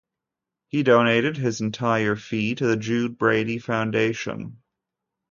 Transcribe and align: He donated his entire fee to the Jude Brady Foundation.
He 0.69 0.81
donated 0.81 1.37
his 1.37 1.61
entire 1.61 2.15
fee 2.15 2.55
to 2.55 2.65
the 2.65 2.75
Jude 2.75 3.19
Brady 3.19 3.59
Foundation. 3.59 4.63